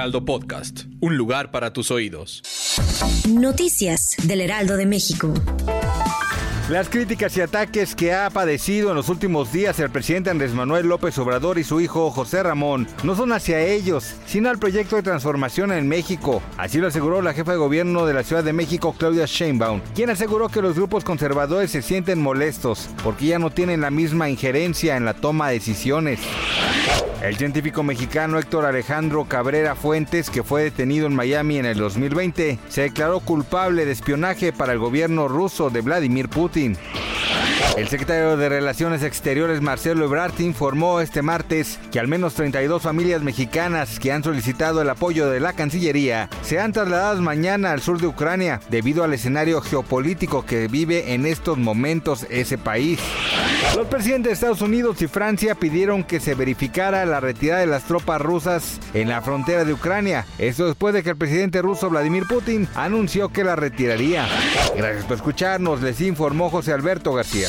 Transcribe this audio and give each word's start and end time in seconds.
Heraldo 0.00 0.24
Podcast. 0.24 0.84
Un 1.00 1.18
lugar 1.18 1.50
para 1.50 1.74
tus 1.74 1.90
oídos. 1.90 2.42
Noticias 3.28 4.16
del 4.22 4.40
Heraldo 4.40 4.78
de 4.78 4.86
México. 4.86 5.34
Las 6.70 6.88
críticas 6.88 7.36
y 7.36 7.42
ataques 7.42 7.94
que 7.94 8.14
ha 8.14 8.30
padecido 8.30 8.88
en 8.88 8.96
los 8.96 9.10
últimos 9.10 9.52
días 9.52 9.78
el 9.78 9.90
presidente 9.90 10.30
Andrés 10.30 10.54
Manuel 10.54 10.86
López 10.86 11.18
Obrador 11.18 11.58
y 11.58 11.64
su 11.64 11.82
hijo 11.82 12.10
José 12.10 12.42
Ramón 12.42 12.88
no 13.02 13.14
son 13.14 13.32
hacia 13.32 13.60
ellos, 13.60 14.14
sino 14.24 14.48
al 14.48 14.58
proyecto 14.58 14.96
de 14.96 15.02
transformación 15.02 15.70
en 15.70 15.86
México. 15.86 16.40
Así 16.56 16.78
lo 16.78 16.86
aseguró 16.86 17.20
la 17.20 17.34
jefa 17.34 17.52
de 17.52 17.58
gobierno 17.58 18.06
de 18.06 18.14
la 18.14 18.22
Ciudad 18.22 18.42
de 18.42 18.54
México, 18.54 18.94
Claudia 18.96 19.26
Sheinbaum, 19.26 19.82
quien 19.94 20.08
aseguró 20.08 20.48
que 20.48 20.62
los 20.62 20.76
grupos 20.76 21.04
conservadores 21.04 21.72
se 21.72 21.82
sienten 21.82 22.22
molestos 22.22 22.88
porque 23.04 23.26
ya 23.26 23.38
no 23.38 23.50
tienen 23.50 23.82
la 23.82 23.90
misma 23.90 24.30
injerencia 24.30 24.96
en 24.96 25.04
la 25.04 25.12
toma 25.12 25.48
de 25.48 25.54
decisiones. 25.54 26.20
El 27.20 27.36
científico 27.36 27.82
mexicano 27.82 28.38
Héctor 28.38 28.64
Alejandro 28.64 29.26
Cabrera 29.26 29.74
Fuentes, 29.74 30.30
que 30.30 30.42
fue 30.42 30.62
detenido 30.62 31.06
en 31.06 31.14
Miami 31.14 31.58
en 31.58 31.66
el 31.66 31.76
2020, 31.76 32.58
se 32.68 32.80
declaró 32.80 33.20
culpable 33.20 33.84
de 33.84 33.92
espionaje 33.92 34.54
para 34.54 34.72
el 34.72 34.78
gobierno 34.78 35.28
ruso 35.28 35.68
de 35.68 35.82
Vladimir 35.82 36.30
Putin. 36.30 36.78
El 37.76 37.88
secretario 37.88 38.36
de 38.36 38.48
Relaciones 38.48 39.02
Exteriores 39.02 39.62
Marcelo 39.62 40.04
Ebrard 40.04 40.38
informó 40.40 41.00
este 41.00 41.22
martes 41.22 41.78
que 41.92 42.00
al 42.00 42.08
menos 42.08 42.34
32 42.34 42.82
familias 42.82 43.22
mexicanas 43.22 43.98
que 43.98 44.12
han 44.12 44.24
solicitado 44.24 44.82
el 44.82 44.90
apoyo 44.90 45.30
de 45.30 45.40
la 45.40 45.52
Cancillería 45.52 46.28
serán 46.42 46.72
trasladadas 46.72 47.20
mañana 47.20 47.70
al 47.70 47.80
sur 47.80 48.00
de 48.00 48.08
Ucrania 48.08 48.60
debido 48.70 49.04
al 49.04 49.14
escenario 49.14 49.60
geopolítico 49.60 50.44
que 50.44 50.68
vive 50.68 51.14
en 51.14 51.26
estos 51.26 51.58
momentos 51.58 52.26
ese 52.28 52.58
país. 52.58 52.98
Los 53.76 53.86
presidentes 53.86 54.30
de 54.30 54.34
Estados 54.34 54.62
Unidos 54.62 55.00
y 55.00 55.06
Francia 55.06 55.54
pidieron 55.54 56.02
que 56.02 56.20
se 56.20 56.34
verificara 56.34 57.06
la 57.06 57.20
retirada 57.20 57.60
de 57.60 57.66
las 57.66 57.84
tropas 57.84 58.20
rusas 58.20 58.80
en 58.94 59.08
la 59.08 59.22
frontera 59.22 59.64
de 59.64 59.72
Ucrania. 59.72 60.26
Esto 60.38 60.66
después 60.66 60.92
de 60.92 61.02
que 61.02 61.10
el 61.10 61.16
presidente 61.16 61.62
ruso 61.62 61.88
Vladimir 61.88 62.24
Putin 62.28 62.68
anunció 62.74 63.28
que 63.28 63.44
la 63.44 63.56
retiraría. 63.56 64.26
Gracias 64.76 65.04
por 65.04 65.16
escucharnos, 65.16 65.82
les 65.82 66.00
informó 66.00 66.50
José 66.50 66.72
Alberto 66.72 67.12
García. 67.12 67.48